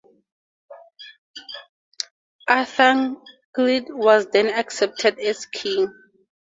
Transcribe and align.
Athanagild 2.49 3.85
was 3.93 4.25
then 4.33 4.47
accepted 4.47 5.19
as 5.19 5.45
king. 5.45 5.93